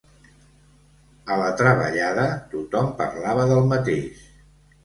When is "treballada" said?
1.59-2.25